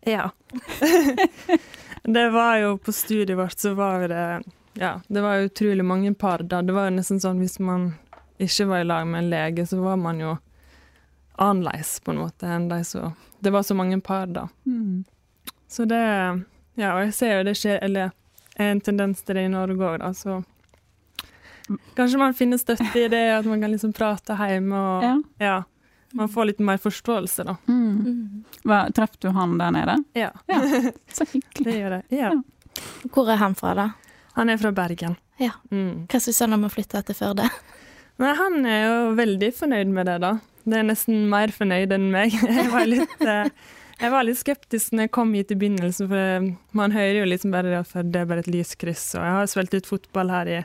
[0.06, 0.30] Ja.
[2.18, 4.26] det var jo på studiet vårt, så var det
[4.78, 6.62] Ja, det var utrolig mange par da.
[6.62, 7.92] Det var jo nesten sånn hvis man
[8.42, 10.38] ikke var i lag med en lege, så var man jo
[11.42, 14.48] annerledes på en måte enn de så Det var så mange par da.
[14.66, 15.04] Mm.
[15.68, 16.02] Så det
[16.76, 18.12] Ja, og jeg ser jo det skjer, eller
[18.58, 20.42] er en tendens til det i Norge òg, da, så
[21.96, 25.14] Kanskje man finner støtte i det, at man kan liksom prate hjemme og Ja.
[25.40, 25.58] ja.
[26.14, 27.56] Man får litt mer forståelse, da.
[27.68, 28.00] Mm.
[28.04, 28.44] Mm.
[28.68, 29.96] Hva, Traff du han der nede?
[30.14, 30.32] Ja,
[31.14, 31.64] Så hyggelig.
[31.64, 32.02] det gjør det.
[32.10, 32.32] Ja.
[32.34, 32.42] Ja.
[33.14, 33.86] Hvor er han fra, da?
[34.34, 35.16] Han er fra Bergen.
[35.40, 35.52] Ja.
[35.72, 36.08] Mm.
[36.12, 37.48] Hva syns han om å flytte til Førde?
[38.20, 40.34] Nei, han er jo veldig fornøyd med det, da.
[40.64, 42.36] Det er nesten mer fornøyd enn meg.
[42.60, 43.50] Jeg var litt, eh,
[44.02, 46.46] jeg var litt skeptisk når jeg kom hit i begynnelsen, for eh,
[46.78, 49.76] man hører jo liksom bare at det er bare et lyskryss, og jeg har spilt
[49.78, 50.56] ut fotball her i,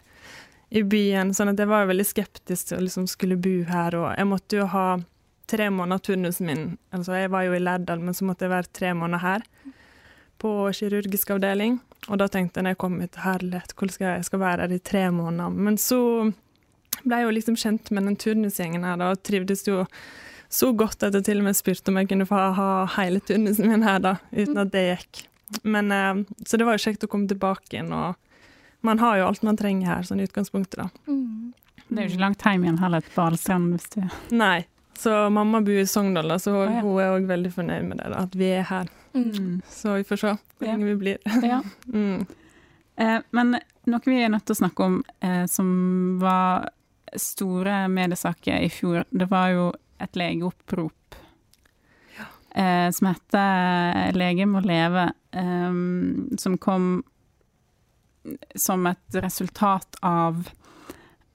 [0.72, 4.06] i byen, sånn at jeg var veldig skeptisk til å liksom skulle bo her, og
[4.16, 4.86] jeg måtte jo ha
[5.52, 6.64] tre måneder turnusen min.
[6.96, 9.44] Altså, jeg var jo i Lærdal, men så måtte jeg være tre måneder her
[10.40, 11.76] på kirurgisk avdeling,
[12.08, 14.64] og da tenkte jeg når jeg kom hit, herlighet, hvordan skal jeg, jeg skal være
[14.64, 15.60] her i tre måneder?
[15.68, 16.00] Men så
[17.04, 19.84] ble jo liksom kjent med den turnusgjengen her, da, og trivdes jo
[20.48, 23.68] så godt at jeg til og med spurte om jeg kunne få ha hele turnusen
[23.68, 25.24] min her, da, uten at det gikk.
[25.62, 28.14] Men, eh, så det var jo kjekt å komme tilbake igjen, og
[28.86, 30.88] man har jo alt man trenger her, sånn i utgangspunktet, da.
[31.10, 31.52] Mm.
[31.88, 34.00] Det er jo ikke langt hjem igjen heller et Balestrand hvis du
[34.34, 34.64] Nei.
[34.98, 36.80] Så mamma bor i Sogndal, da, så hun, ja.
[36.82, 38.88] hun er òg veldig fornøyd med det, da, at vi er her.
[39.14, 39.60] Mm.
[39.68, 40.72] Så vi får se hvor Ja.
[40.72, 41.18] lenge vi blir.
[41.52, 41.60] Ja.
[41.92, 42.26] Mm.
[42.96, 45.68] Eh, men noe vi er nødt til å snakke om eh, som
[46.22, 46.70] var
[47.20, 49.66] store mediesaker i fjor, det var jo
[50.02, 51.16] et legeopprop
[52.54, 55.74] eh, som heter 'Lege må leve', eh,
[56.38, 57.04] som kom
[58.54, 60.48] som et resultat av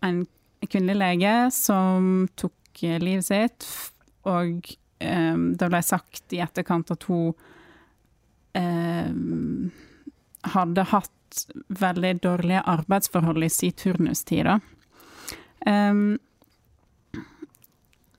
[0.01, 0.25] en
[0.67, 3.67] kvinnelig lege som tok eh, livet sitt,
[4.27, 7.33] og eh, det ble sagt i etterkant at hun
[8.57, 9.09] eh,
[10.55, 11.45] hadde hatt
[11.79, 14.59] veldig dårlige arbeidsforhold i sin turnustid, da.
[15.65, 16.19] Em,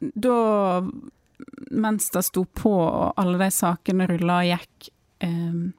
[0.00, 0.82] da,
[1.70, 4.90] mens det sto på og alle de sakene rulla og gikk,
[5.26, 5.72] um,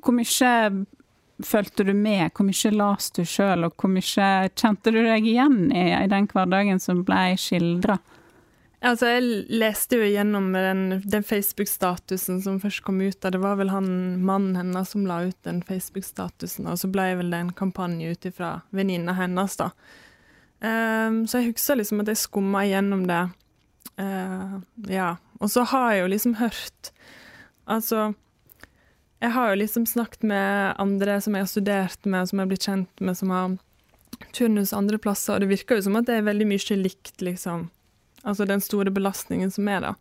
[0.00, 0.54] hvor mye
[1.46, 5.70] følte du med, hvor mye las du sjøl, og hvor mye kjente du deg igjen
[5.72, 7.98] i, i den hverdagen som ble skildra?
[8.80, 13.18] Altså, jeg leste jo gjennom den, den Facebook-statusen som først kom ut.
[13.20, 13.90] Det var vel han
[14.24, 18.30] mannen hennes som la ut den Facebook-statusen, og så ble vel det en kampanje ut
[18.30, 19.68] ifra venninna hennes, da.
[20.60, 23.20] Um, så jeg husker liksom at jeg skumma gjennom det.
[24.00, 25.14] Uh, ja.
[25.40, 26.90] Og så har jeg jo liksom hørt
[27.70, 28.14] Altså,
[29.22, 32.50] jeg har jo liksom snakket med andre som jeg har studert med, som jeg har
[32.50, 33.52] blitt kjent med, som har
[34.34, 37.68] turnus andre plasser, og det virker jo som at det er veldig mye likt, liksom.
[38.22, 39.94] Altså den store belastningen som er, da.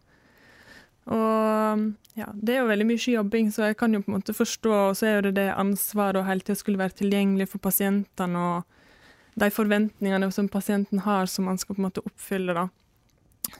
[1.10, 1.86] Og
[2.20, 4.74] ja, det er jo veldig mye jobbing, så jeg kan jo på en måte forstå,
[4.90, 8.44] og så er jo det det ansvaret å hele tida skulle være tilgjengelig for pasientene,
[8.44, 12.68] og de forventningene som pasienten har, som man skal på en måte oppfylle, da.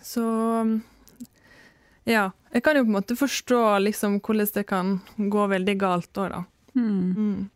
[0.06, 0.26] Så
[2.10, 2.30] ja.
[2.50, 6.34] Jeg kan jo på en måte forstå liksom hvordan det kan gå veldig galt òg,
[6.34, 6.44] da.
[6.74, 7.50] Mm.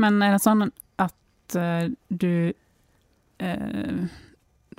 [0.00, 0.68] Men er det sånn
[1.00, 2.52] at uh, du
[3.38, 4.04] eh,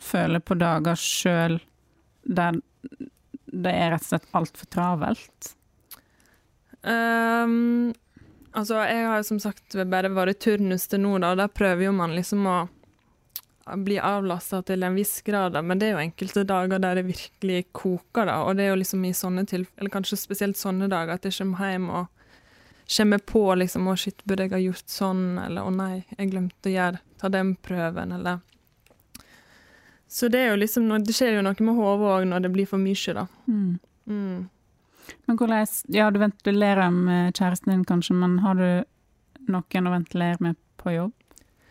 [0.01, 1.59] føler på dager sjøl
[2.25, 2.57] der
[3.55, 5.51] det er rett og slett altfor travelt?
[6.85, 7.93] Um,
[8.51, 11.53] altså, jeg har jo som sagt bare vært i turnus til nå, da, og der
[11.53, 12.57] prøver jo man liksom å
[13.81, 15.63] bli avlasta til en viss grad, da.
[15.65, 18.81] men det er jo enkelte dager der det virkelig koker, da, og det er jo
[18.83, 22.11] liksom i sånne tilfeller, eller kanskje spesielt sånne dager, at jeg kommer hjem og
[22.97, 26.69] kommer på liksom, å shit, burde jeg ha gjort sånn, eller å nei, jeg glemte
[26.69, 28.43] å gjøre, ta den prøven, eller
[30.07, 33.13] Så det liksom, det skjer jo noe med hodet òg når det blir for mye,
[33.17, 33.25] da.
[33.47, 33.79] Mm.
[34.05, 34.49] Mm.
[35.25, 38.67] Men hvordan Ja, du ventilerer med kjæresten din kanskje, men har du
[39.51, 41.13] noen å ventilere med på jobb?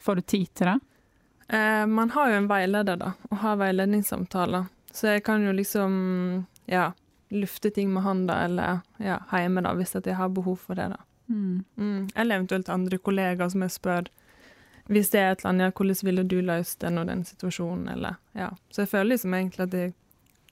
[0.03, 0.79] Får du tid til det?
[1.49, 4.67] Eh, man har jo en veileder, da, og har veiledningssamtaler.
[4.93, 5.95] Så jeg kan jo liksom,
[6.71, 6.93] ja,
[7.35, 10.91] lufte ting med han, da, eller ja, hjemme, da, hvis jeg har behov for det,
[10.95, 11.01] da.
[11.29, 11.65] Mm.
[11.77, 12.09] Mm.
[12.15, 14.11] Eller eventuelt andre kollegaer som jeg spør
[14.93, 17.89] hvis det er et eller annet, ja, hvordan ville du løst den og den situasjonen,
[17.95, 18.51] eller ja.
[18.71, 19.87] Så jeg føler liksom egentlig at det,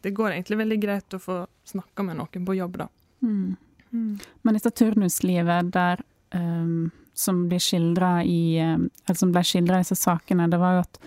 [0.02, 2.88] det går egentlig veldig greit å få snakka med noen på jobb, da.
[3.22, 3.56] Mm.
[3.92, 6.00] Men dette turnuslivet der
[6.32, 10.78] um, som blir skildra i ehm, Eller som ble skildra i disse sakene, det var
[10.78, 11.02] jo at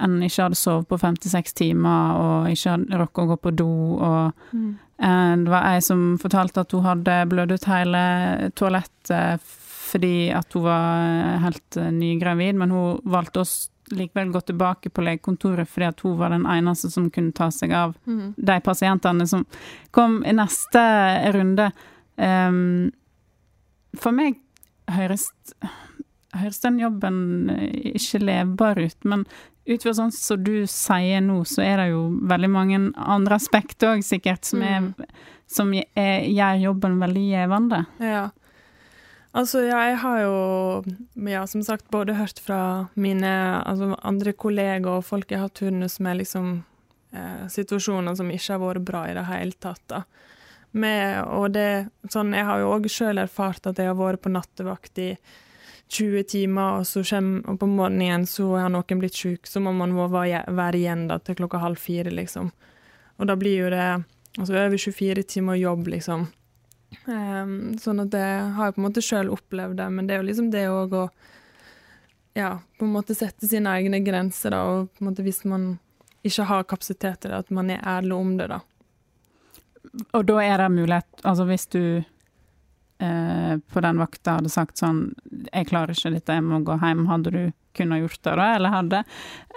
[0.00, 3.72] en ikke hadde sovet på 56 timer og ikke hadde rukket å gå på do.
[3.98, 8.04] Og eh, det var ei som fortalte at hun hadde blødd ut hele
[8.56, 9.44] toalettet
[9.90, 13.48] fordi at hun var helt eh, nygravid, men hun valgte å
[13.90, 17.72] likevel gå tilbake på legekontoret fordi at hun var den eneste som kunne ta seg
[17.74, 18.34] av Mm.
[18.38, 19.42] de pasientene som
[19.90, 20.82] kom i neste
[21.34, 21.70] runde.
[22.16, 22.90] Um,
[23.98, 24.36] for meg
[24.90, 25.30] høres,
[26.36, 29.24] høres den jobben eh, ikke levbar ut, men
[29.70, 33.92] ut fra sånn som du sier nå, så er det jo veldig mange andre aspekter
[33.96, 34.88] òg sikkert som, er,
[35.50, 37.82] som er, gjør jobben veldig gjevende.
[38.02, 38.28] Ja.
[39.30, 40.38] Altså, jeg har jo,
[41.30, 43.30] ja, som sagt, både hørt fra mine
[43.62, 46.64] altså, andre kollegaer og folk jeg har turnus med, liksom
[47.14, 49.84] eh, situasjoner som ikke har vært bra i det hele tatt.
[49.92, 50.02] da.
[50.70, 54.34] Med, og det, sånn, jeg har jo òg sjøl erfart at jeg har vært på
[54.34, 55.12] nattevakt i
[55.90, 59.62] 20 timer, og så kommer, og på morgenen igjen så har noen blitt syk, så
[59.62, 62.52] må man må være igjen da, til klokka halv fire, liksom.
[63.18, 63.86] Og da blir jo det
[64.38, 66.28] altså, over 24 timer jobb, liksom.
[67.06, 68.24] Ehm, sånn at det
[68.56, 70.96] har jeg på en måte sjøl opplevd det, men det er jo liksom det òg
[70.98, 71.04] å
[72.38, 75.72] ja, på en måte sette sine egne grenser, da, og på en måte hvis man
[76.26, 78.60] ikke har kapasitet til det, at man er ærlig om det, da.
[80.14, 81.80] Og da er det mulighet Altså hvis du
[83.00, 87.08] eh, på den vakta hadde sagt sånn 'Jeg klarer ikke dette, jeg må gå hjem',
[87.08, 88.46] hadde du kunnet gjort det da?
[88.56, 89.00] Eller hadde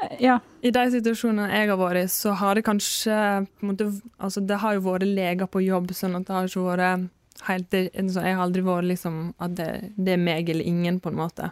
[0.02, 0.40] eh, Ja.
[0.64, 4.48] I de situasjonene jeg har vært i, så har det kanskje på en måte, altså
[4.48, 7.10] Det har jo vært leger på jobb, sånn at det har ikke vært
[7.48, 11.20] helt Jeg har aldri vært liksom at det, det er meg eller ingen, på en
[11.20, 11.52] måte.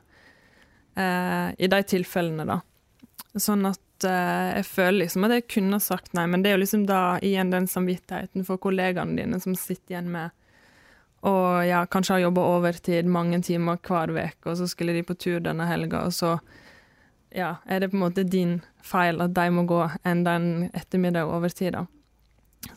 [0.95, 2.59] Eh, I de tilfellene, da.
[3.39, 6.65] Sånn at eh, jeg føler liksom at jeg kunne sagt nei, men det er jo
[6.65, 10.37] liksom da igjen den samvittigheten for kollegaene dine som sitter igjen med
[11.21, 15.13] og ja, kanskje har jobba overtid mange timer hver uke, og så skulle de på
[15.13, 16.39] tur denne helga, og så
[17.29, 21.29] ja, er det på en måte din feil at de må gå enda en ettermiddag
[21.29, 21.85] overtid, da.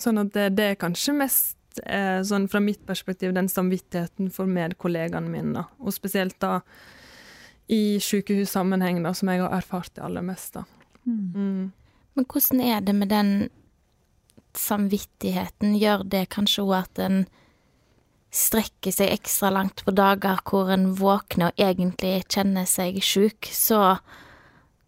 [0.01, 4.51] Sånn at det, det er kanskje mest eh, sånn fra mitt perspektiv den samvittigheten for
[4.51, 5.65] medkollegaene mine.
[5.81, 6.61] Og spesielt da
[7.73, 10.65] i sykehussammenheng, da, som jeg har erfart det aller mest, da.
[11.05, 11.73] Mm.
[12.15, 13.33] Men hvordan er det med den
[14.55, 15.79] samvittigheten?
[15.81, 17.25] Gjør det kanskje òg at en
[18.35, 23.97] strekker seg ekstra langt på dager hvor en våkner og egentlig kjenner seg sjuk, så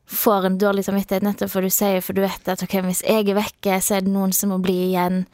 [0.06, 3.26] får en dårlig samvittighet nettopp for du sier, for du vet at ok, hvis jeg
[3.26, 5.24] er vekke, så er det noen som må bli igjen.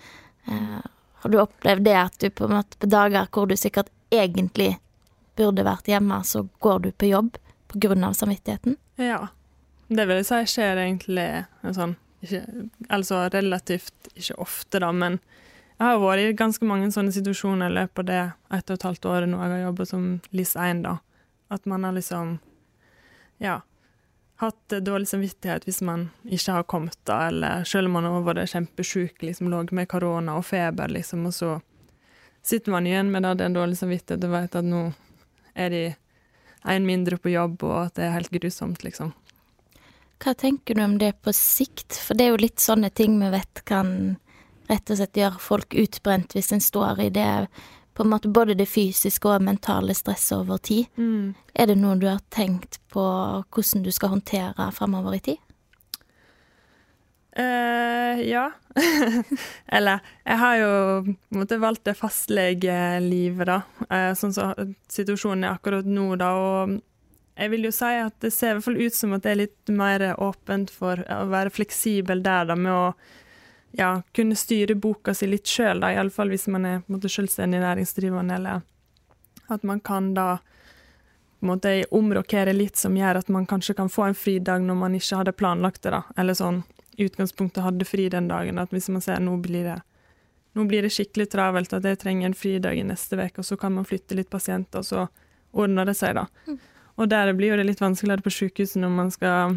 [1.23, 4.75] Har du opplevd det at du på en måte på dager hvor du sikkert egentlig
[5.39, 7.39] burde vært hjemme, så går du på jobb
[7.73, 8.77] av samvittigheten?
[9.01, 9.29] Ja.
[9.89, 11.29] Det vil jeg si skjer egentlig
[11.77, 12.43] sånn ikke,
[12.89, 15.19] Altså relativt ikke ofte, da, men
[15.79, 18.21] jeg har vært i ganske mange sånne situasjoner i løpet av det
[18.59, 20.97] ett og et halvt året nå jeg har jobbet som LIS1, da.
[21.51, 22.39] At man har liksom
[23.43, 23.61] Ja.
[24.41, 28.51] Hatt dårlig samvittighet hvis man ikke har kommet, da, eller selv om man har vært
[28.51, 31.53] kjempesjuk, liksom lå med korona og feber, liksom, og så
[32.43, 34.83] sitter man igjen med da, den dårlige samvittigheten og vet at nå
[35.55, 35.83] er de
[36.73, 39.13] en mindre på jobb, og at det er helt grusomt, liksom.
[40.23, 41.97] Hva tenker du om det på sikt?
[41.99, 44.17] For det er jo litt sånne ting vi vet kan
[44.71, 47.31] rett og slett gjøre folk utbrent hvis en står i det
[47.95, 50.89] på en måte både det fysiske og mentale stresset over tid.
[50.97, 51.35] Mm.
[51.55, 53.05] Er det noe du har tenkt på
[53.53, 55.43] hvordan du skal håndtere fremover i tid?
[57.33, 58.51] Uh, ja.
[59.77, 60.73] Eller jeg har jo
[61.33, 63.61] måte valgt det fastlegelivet, da.
[63.89, 66.33] Uh, sånn som situasjonen er akkurat nå, da.
[66.37, 66.79] Og
[67.41, 69.43] jeg vil jo si at det ser i hvert fall ut som at det er
[69.47, 72.87] litt mer åpent for å være fleksibel der, da, med å
[73.73, 77.63] ja, kunne styre boka si litt sjøl, iallfall hvis man er på en måte selvstendig
[77.63, 83.49] næringsdrivende, eller at man kan da på en måte omrokere litt, som gjør at man
[83.51, 86.05] kanskje kan få en fridag når man ikke hadde planlagt det, da.
[86.17, 86.63] Eller sånn
[87.01, 89.81] utgangspunktet hadde fri den dagen, at hvis man ser nå blir det
[90.53, 93.57] nå blir det skikkelig travelt, at jeg trenger en fridag i neste uke, og så
[93.57, 95.07] kan man flytte litt pasienter, og så
[95.57, 96.27] ordner det seg, da.
[96.45, 96.59] Mm.
[97.01, 99.57] Og der blir jo det litt vanskeligere på sykehuset når man skal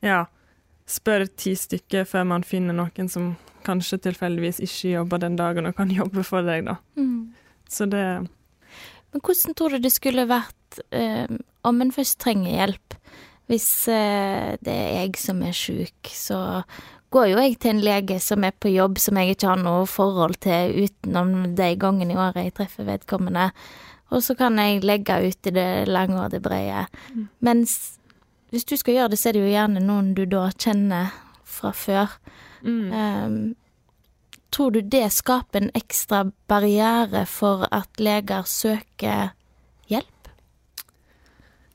[0.00, 0.24] ja,
[0.90, 3.32] spørre ti stykker før man finner noen som
[3.66, 6.78] kanskje tilfeldigvis ikke jobber den dagen og kan jobbe for deg, da.
[6.98, 7.32] Mm.
[7.70, 8.04] Så det
[9.10, 11.26] Men hvordan tror du det skulle vært eh,
[11.66, 12.96] om en først trenger hjelp?
[13.50, 16.62] Hvis eh, det er jeg som er sjuk, så
[17.10, 19.86] går jo jeg til en lege som er på jobb, som jeg ikke har noe
[19.90, 23.50] forhold til utenom de gangene i året jeg treffer vedkommende.
[24.14, 26.86] Og så kan jeg legge ut i det lange og det brede.
[27.42, 27.99] Mens
[28.50, 31.14] hvis du skal gjøre det, så er det jo gjerne noen du da kjenner
[31.46, 32.14] fra før.
[32.62, 32.92] mm.
[32.92, 33.40] Um,
[34.50, 39.30] tror du det skaper en ekstra barriere for at leger søker
[39.86, 40.30] hjelp?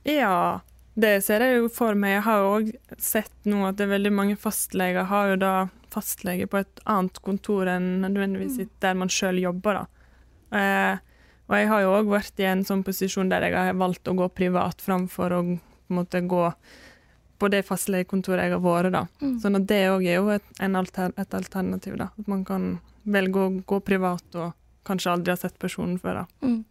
[0.04, 0.60] Ja,
[1.00, 2.18] det ser jeg jo for meg.
[2.18, 2.70] Jeg har jo òg
[3.02, 5.54] sett nå at det er veldig mange fastleger har jo da
[5.96, 9.86] fastlege på et annet kontor enn nødvendigvis der man sjøl jobber, da.
[10.56, 11.04] Eh,
[11.46, 14.16] og jeg har jo òg vært i en sånn posisjon der jeg har valgt å
[14.18, 15.42] gå privat framfor å
[15.86, 16.44] på en måte gå
[17.40, 19.06] på det fastlegekontoret jeg har vært, da.
[19.22, 19.38] Mm.
[19.44, 22.10] Sånn at det òg er jo et, en alter, et alternativ, da.
[22.16, 22.70] At man kan
[23.04, 24.54] velge å gå privat og
[24.88, 26.48] kanskje aldri ha sett personen før, da.
[26.48, 26.62] Mm.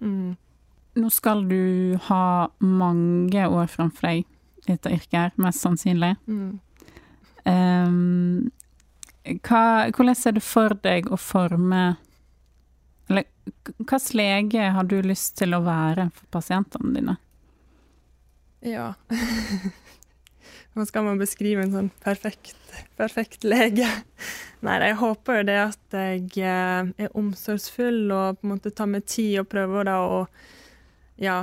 [0.00, 0.36] Mm.
[1.00, 2.24] Nå skal du ha
[2.58, 6.16] mange år framfor deg i dette yrket her, mest sannsynlig.
[6.26, 6.58] Mm.
[7.48, 8.50] Ehm,
[9.46, 9.62] hva,
[9.94, 11.94] hvordan ser du for deg å forme
[13.08, 13.24] Eller
[13.78, 17.16] hvilken lege har du lyst til å være for pasientene dine?
[18.60, 18.94] Ja.
[20.74, 22.58] Hva skal man beskrive en sånn perfekt,
[22.98, 23.88] perfekt lege?
[24.62, 28.90] Nei, jeg håper jo det at jeg eh, er omsorgsfull og på en måte tar
[28.90, 30.20] meg tid og prøver da å
[31.20, 31.38] ja,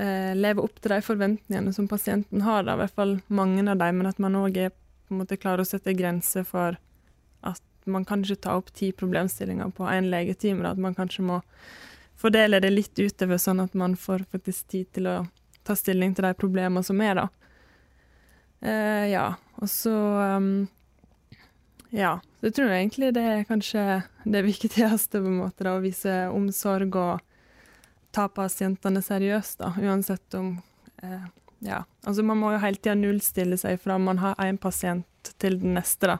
[0.00, 3.78] eh, leve opp til de forventningene som pasienten har, da, i hvert fall mange av
[3.80, 4.58] dem, men at man òg
[5.36, 6.78] klarer å sette grenser for
[7.44, 11.42] at man kan ikke ta opp ti problemstillinger på én legetime, at man kanskje må
[12.18, 15.16] fordele det litt utover, sånn at man får faktisk tid til å
[15.66, 17.28] ta stilling til de problemene som er, da.
[18.62, 19.26] Eh, ja,
[19.58, 19.94] og så
[20.38, 20.66] um,
[21.90, 25.82] Ja, så jeg tror egentlig det er kanskje det viktigste, på en måte, da, å
[25.82, 27.24] vise omsorg og
[28.14, 30.54] ta pasientene seriøst, da, uansett om
[31.02, 31.26] eh,
[31.62, 35.60] Ja, altså man må jo hele tida nullstille seg fra man har én pasient til
[35.62, 36.18] den neste, da.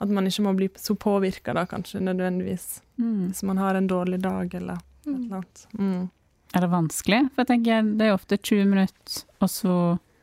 [0.00, 2.82] at man ikke må bli så påvirka da, kanskje, nødvendigvis.
[2.96, 3.28] Mm.
[3.28, 5.66] Hvis man har en dårlig dag eller et eller annet.
[5.78, 6.08] Mm.
[6.52, 7.22] Er det vanskelig?
[7.32, 9.74] For jeg tenker det er ofte 20 minutter, og så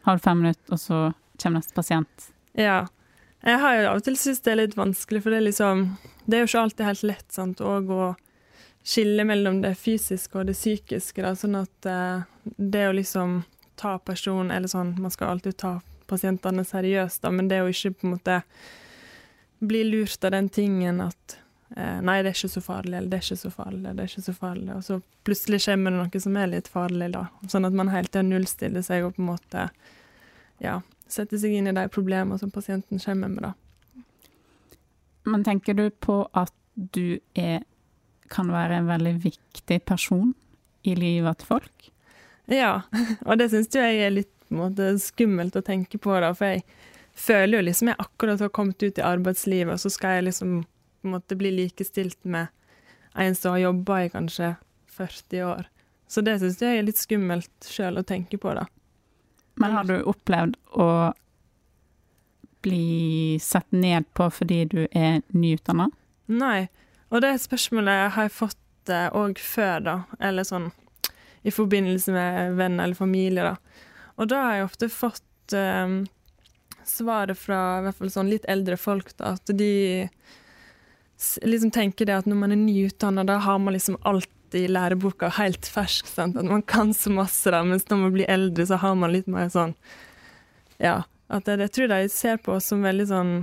[0.06, 1.02] har du fem minutter, og så
[1.42, 2.30] kommer neste pasient.
[2.58, 2.86] Ja.
[3.46, 5.86] Jeg har jo av og til syntes det er litt vanskelig, for det er liksom
[6.26, 8.08] Det er jo ikke alltid helt lett sant, òg å
[8.86, 11.24] skille mellom det fysiske og det psykiske.
[11.24, 13.42] Da, sånn at eh, det å liksom
[13.80, 17.94] ta personen Eller sånn, man skal alltid ta pasientene seriøst, da, men det å ikke
[17.94, 18.42] på en måte
[19.60, 21.38] bli lurt av den tingen at
[21.78, 24.26] Nei, det er ikke så farlig, eller det er ikke så farlig, det er ikke
[24.26, 24.70] så farlig.
[24.74, 24.96] Og så
[25.28, 27.26] plutselig kommer det noe som er litt farlig, da.
[27.52, 29.66] Sånn at man hele tida nullstiller seg og på en måte
[30.64, 33.54] ja, setter seg inn i de problemene som pasienten kommer med, da.
[35.30, 37.62] Men tenker du på at du er,
[38.34, 40.34] kan være en veldig viktig person
[40.88, 41.90] i livet til folk?
[42.50, 42.82] Ja,
[43.28, 46.66] og det syns jeg er litt måte, skummelt å tenke på, da, for jeg
[47.20, 50.60] føler jo liksom jeg akkurat har kommet ut i arbeidslivet, og så skal jeg liksom
[51.00, 52.48] på en måte bli likestilt med
[53.14, 54.56] en som har jobba i kanskje
[54.98, 55.70] 40 år.
[56.08, 58.66] Så det syns jeg er litt skummelt sjøl å tenke på, da.
[59.60, 60.90] Men har du opplevd å
[62.64, 65.90] bli sett ned på fordi du er nyutdanna?
[66.32, 66.68] Nei.
[67.10, 69.96] Og det spørsmålet har jeg fått òg før, da.
[70.20, 70.70] Eller sånn
[71.42, 73.84] i forbindelse med venn eller familie, da.
[74.20, 75.94] Og da har jeg ofte fått eh,
[76.84, 80.10] svaret fra i hvert fall sånn litt eldre folk, da, at de
[81.44, 85.30] liksom tenker det at når man er nyutdanna, da har man liksom alt i læreboka
[85.38, 86.08] helt fersk.
[86.08, 86.38] Sant?
[86.38, 89.28] At man kan så masse, da, mens når man blir eldre, så har man litt
[89.28, 89.76] mer sånn
[90.80, 91.04] Ja.
[91.30, 93.34] At jeg, jeg tror de ser på oss som veldig sånn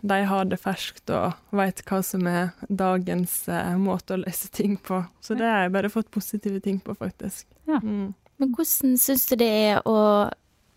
[0.00, 4.78] De har det ferskt og veit hva som er dagens eh, måte å løse ting
[4.80, 5.02] på.
[5.20, 7.46] Så det har jeg bare fått positive ting på, faktisk.
[7.68, 7.80] Ja.
[7.82, 8.14] Mm.
[8.40, 9.98] Men hvordan syns du det er å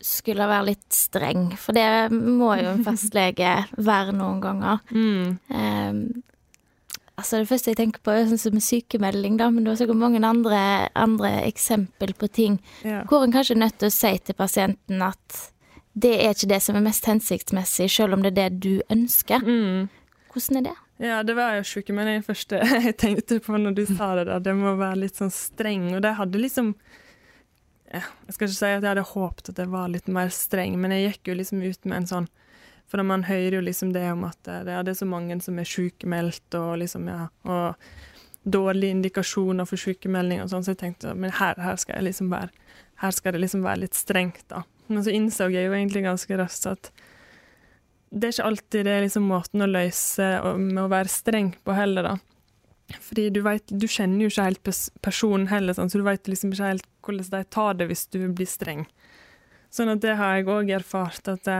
[0.04, 1.50] skulle være litt streng?
[1.60, 4.84] For det må jo en fastlege være noen ganger.
[4.91, 5.38] Mm.
[5.52, 6.02] Ehm,
[7.18, 9.98] altså Det første jeg tenker på, er sånn som sykemelding, da, men du har sikkert
[9.98, 13.04] mange andre, andre eksempel på ting Ja.
[13.10, 15.40] hvor en kanskje er nødt til å si til pasienten at
[15.98, 19.42] det er ikke det som er mest hensiktsmessig, selv om det er det du ønsker.
[19.42, 19.90] Mm.
[20.30, 20.76] Hvordan er det?
[21.00, 24.28] Ja, det var jo sykemelding første jeg tenkte på når du sa det.
[24.30, 24.40] der.
[24.46, 25.96] Det må være litt sånn streng.
[25.96, 26.76] Og det hadde liksom
[27.94, 28.04] Jeg
[28.36, 31.06] skal ikke si at jeg hadde håpet at jeg var litt mer streng, men jeg
[31.14, 32.28] gikk jo liksom ut med en sånn
[32.88, 35.67] For man hører jo liksom det om at ja, det er så mange som er
[35.67, 37.76] sykemeldt, og liksom, ja Og
[38.47, 42.32] dårlige indikasjoner for sykemelding og sånn, så jeg tenkte men her, her skal jeg liksom
[42.32, 42.54] være
[43.04, 44.63] Her skal det liksom være litt strengt, da.
[44.88, 46.91] Men så innså jeg jo egentlig ganske raskt at
[48.08, 51.76] det er ikke alltid det er liksom måten å løse med å være streng på
[51.76, 52.15] heller, da.
[53.04, 54.69] Fordi du vet, du kjenner jo ikke helt
[55.04, 58.21] personen heller, sånn, så du vet liksom ikke helt hvordan de tar det hvis du
[58.32, 58.86] blir streng.
[59.73, 61.60] Sånn at det har jeg òg erfart, at det,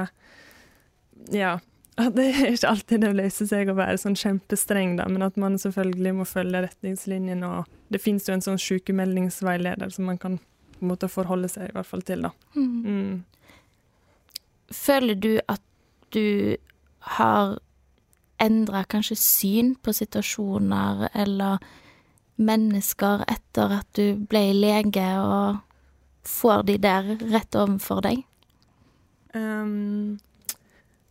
[1.34, 1.58] ja,
[2.03, 5.39] at det er ikke alltid det løser seg å være sånn kjempestreng, da, men at
[5.41, 10.38] man selvfølgelig må følge retningslinjene, og det finnes jo en sånn sykemeldingsveileder som man kan
[10.77, 12.34] på en måte forholde seg i hvert fall til, da.
[12.53, 13.23] Mm.
[14.77, 15.63] Føler du at
[16.13, 16.58] du
[17.17, 17.58] har
[18.38, 21.63] endra kanskje syn på situasjoner eller
[22.38, 25.63] mennesker etter at du ble lege og
[26.27, 28.21] får de der rett overfor deg?
[29.38, 30.19] Ehm,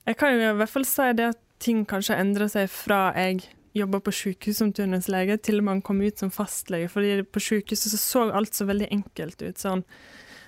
[0.07, 3.49] jeg kan jo i hvert fall si det at ting kanskje endrer seg fra jeg
[3.77, 6.88] jobba på sykehus som turnuslege, til man kom ut som fastlege.
[6.92, 9.59] Fordi på sykehuset så, så alt så veldig enkelt ut.
[9.61, 9.83] Sånn,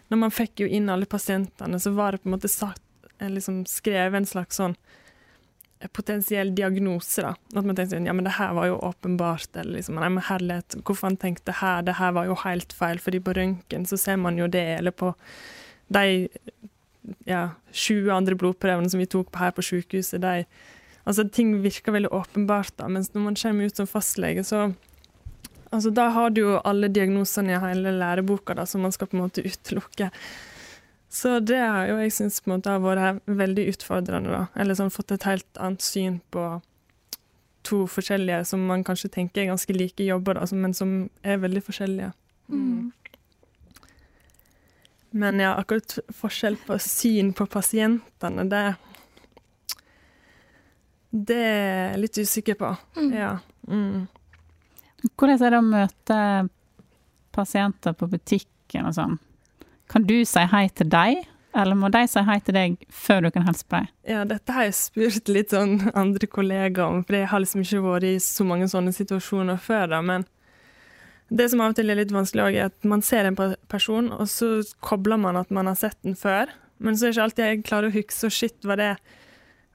[0.08, 2.84] når man fikk jo inn alle pasientene, så var det på en måte sagt,
[3.18, 4.76] eh, liksom skrevet en slags sånn
[5.82, 7.26] eh, potensiell diagnose.
[7.26, 7.34] da.
[7.52, 9.50] At man tenkte sånn, ja, men det her var jo åpenbart.
[9.56, 13.02] Eller liksom, nei, men herlighet, hvorfor han tenkte her, det her var jo helt feil.
[13.02, 15.12] fordi på røntgen så ser man jo det, eller på
[15.92, 16.30] de
[17.28, 20.44] ja, 20 andre blodprøvene som vi tok her på sykehuset, de
[21.08, 24.74] Altså, ting virker veldig åpenbart, da, mens når man kommer ut som fastlege, så
[25.72, 29.18] Altså, da har du jo alle diagnosene i hele læreboka da, som man skal på
[29.18, 30.08] en måte utelukke.
[31.12, 34.46] Så det har jo jeg syns på en måte har vært veldig utfordrende, da.
[34.56, 36.46] Eller sånn fått et helt annet syn på
[37.68, 41.64] to forskjellige som man kanskje tenker er ganske like jobber, da, men som er veldig
[41.64, 42.12] forskjellige.
[42.48, 42.92] Mm.
[45.18, 48.66] Men ja, akkurat forskjell på syn på pasientene, det
[51.10, 52.70] Det er jeg litt usikker på.
[53.16, 53.38] Ja.
[53.66, 54.06] Mm.
[55.16, 56.18] Hvordan er det å møte
[57.32, 59.18] pasienter på butikken og sånn?
[59.88, 61.22] Kan du si hei til dem,
[61.56, 63.88] eller må de si hei til deg før du kan hilse på dem?
[64.12, 67.84] Ja, dette har jeg spurt litt sånn andre kollegaer om, for jeg har liksom ikke
[67.86, 70.28] vært i så mange sånne situasjoner før, da, men
[71.28, 73.36] det som av og til er litt vanskelig også, er at man ser en
[73.68, 74.48] person, og så
[74.84, 77.90] kobler man at man har sett den før, men så er ikke alltid jeg klarer
[77.90, 78.96] å huske, shit, var det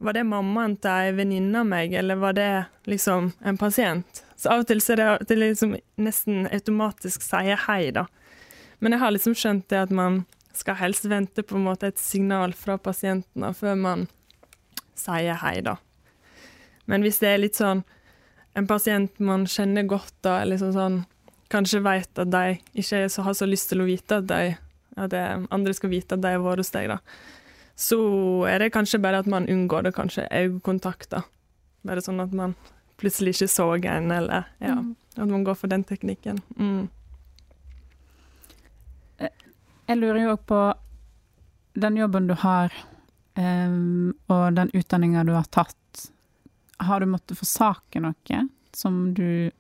[0.04, 4.24] Var det mammaen til ei venninne av meg, eller var det liksom en pasient?
[4.36, 8.04] Så av og til så er det det liksom nesten automatisk sier hei, da.
[8.84, 12.02] Men jeg har liksom skjønt det at man skal helst vente på en måte et
[12.02, 14.06] signal fra pasienten før man
[15.00, 15.78] sier hei, da.
[16.86, 17.86] Men hvis det er litt sånn
[18.60, 21.00] en pasient man kjenner godt, da, eller liksom sånn
[21.54, 24.56] kanskje vet at de ikke så har så lyst til å vite at, de,
[24.98, 25.24] at de,
[25.54, 27.00] andre skal vite at de har vært hos deg, da.
[27.80, 28.00] Så
[28.50, 31.24] er det kanskje bare at man unngår det, kanskje øyekontakt, da.
[31.88, 32.54] Bare sånn at man
[33.02, 34.78] plutselig ikke så en, eller ja,
[35.18, 36.40] at man går for den teknikken.
[36.58, 36.90] Mm.
[39.90, 40.60] Jeg lurer jo òg på
[41.84, 42.74] den jobben du har,
[43.36, 46.06] um, og den utdanninga du har tatt.
[46.84, 49.52] Har du måttet forsake noe som du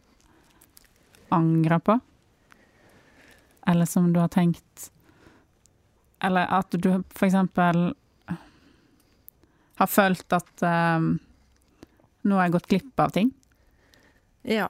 [1.34, 1.97] angrer på?
[3.67, 4.89] Eller som du har tenkt
[6.23, 7.93] Eller at du for eksempel
[9.79, 11.15] har følt at um,
[12.23, 13.31] nå har jeg gått glipp av ting?
[14.47, 14.67] Ja,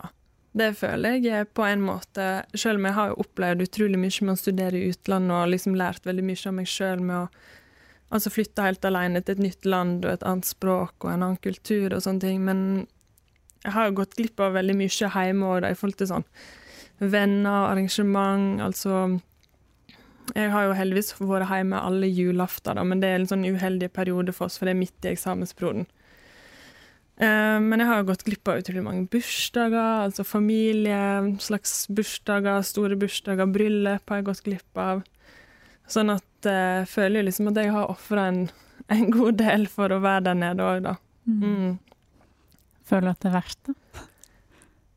[0.54, 2.46] det føler jeg på en måte.
[2.54, 6.08] Selv om jeg har opplevd utrolig mye med å studere i utlandet og liksom lært
[6.08, 7.28] veldig mye av meg sjøl med å
[8.14, 11.42] altså flytte helt alene til et nytt land og et annet språk og en annen
[11.42, 12.44] kultur og sånne ting.
[12.46, 12.62] Men
[13.64, 16.28] jeg har gått glipp av veldig mye hjemme òg, i forhold til sånn
[17.04, 19.20] venner, arrangement, altså
[20.34, 24.32] Jeg har jo heldigvis vært hjemme alle julaften, men det er en sånn uheldig periode
[24.32, 25.84] for oss, for det er midt i eksamensperioden.
[27.20, 32.64] Uh, men jeg har jo gått glipp av utrolig mange bursdager, altså familie, slags bursdager,
[32.66, 35.04] store bursdager, bryllup har jeg gått glipp av.
[35.92, 36.32] Sånn at jeg
[36.84, 38.46] jeg føler jo liksom at jeg har ofra en,
[38.92, 40.96] en god del for å være der nede òg, da.
[41.28, 41.78] Mm.
[42.88, 43.78] Føler du at det er verdt det?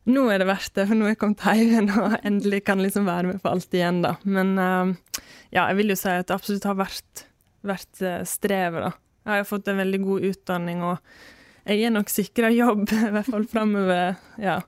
[0.07, 2.83] Nå er det verdt det, for nå er jeg kommet hjem igjen og endelig kan
[2.83, 4.13] liksom være med på alt igjen, da.
[4.23, 7.25] Men eh, ja, jeg vil jo si at det absolutt har vært,
[7.67, 8.93] vært eh, strevet, da.
[9.27, 13.33] Jeg har fått en veldig god utdanning, og jeg er nok sikra jobb, i hvert
[13.33, 14.61] fall framover, ja,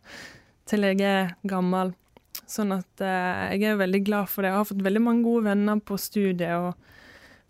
[0.66, 1.94] til jeg er gammel.
[2.48, 4.50] Sånn at eh, jeg er veldig glad for det.
[4.50, 6.74] Jeg har fått veldig mange gode venner på studiet og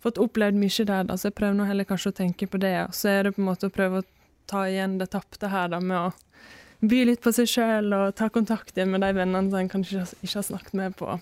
[0.03, 2.75] fått opplevd mye der, da, så jeg prøver nå heller kanskje å tenke på det.
[2.85, 4.07] Og så er det på en måte å prøve å
[4.49, 8.29] ta igjen det tapte her, da, med å by litt på seg sjøl og ta
[8.31, 11.17] kontakt igjen med de vennene som en kanskje ikke har- snakket med på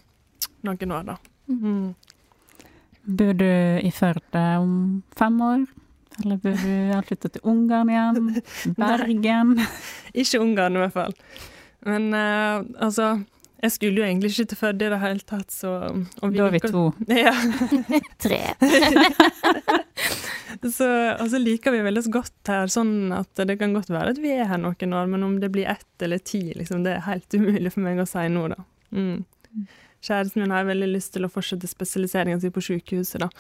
[0.68, 1.16] noen år, da.
[1.50, 1.96] Mm.
[3.18, 3.48] Bor du
[3.88, 4.74] i Førde om
[5.18, 5.66] fem år?
[6.24, 8.42] Eller bør du ha flytta til Ungarn igjen?
[8.82, 9.56] Bergen?
[10.22, 11.14] Ikke Ungarn, i hvert fall.
[11.86, 13.12] Men uh, altså
[13.62, 15.72] Jeg skulle jo egentlig ikke til Førde i det hele tatt, så
[16.22, 16.84] og Da er vi to.
[17.26, 17.34] Ja.
[18.22, 18.42] Tre.
[20.64, 24.32] Så altså, liker vi veldig godt her, sånn at det kan godt være at vi
[24.36, 27.34] er her noen år, men om det blir ett eller ti, liksom, det er helt
[27.36, 28.62] umulig for meg å si nå, da.
[28.96, 29.26] Mm.
[30.04, 33.32] Kjæresten min har veldig lyst til å fortsette spesialiseringen sin på sykehuset, da.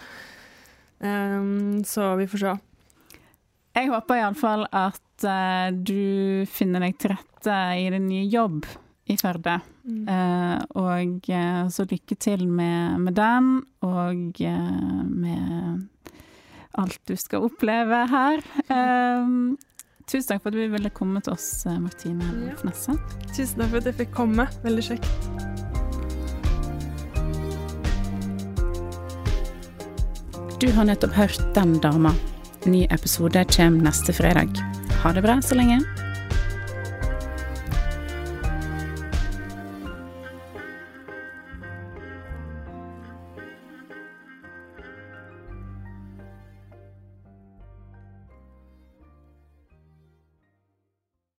[0.97, 2.55] Um, så vi får se.
[3.77, 8.65] Jeg håper iallfall at uh, du finner deg til rette i din nye jobb
[9.07, 9.59] i Førde.
[9.87, 15.85] Eh, og uh, så lykke til med, med den, og med
[16.75, 18.43] alt du skal oppleve her.
[18.69, 19.57] Um,
[20.07, 22.55] tusen takk for at du ville komme til oss, eh, Martine Ja.
[23.35, 24.47] Tusen takk for at jeg fikk komme.
[24.63, 25.11] Veldig kjekt.
[30.59, 32.15] Du har nettopp hørt Den dama.
[32.65, 34.49] Ny episode kommer neste fredag.
[35.03, 36.06] Ha det bra så lenge.